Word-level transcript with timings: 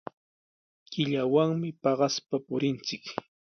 Killawanmi 0.91 1.69
paqaspa 1.81 2.35
purinchik. 2.45 3.05